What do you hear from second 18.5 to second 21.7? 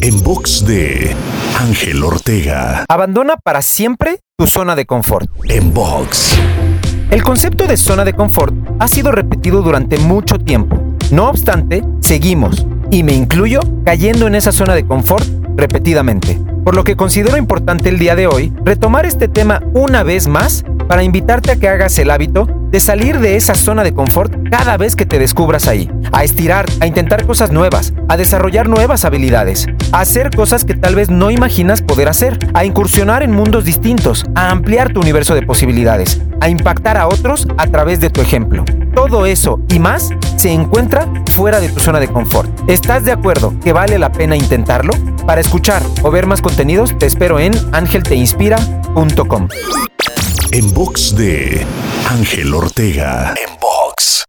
retomar este tema una vez más para invitarte a que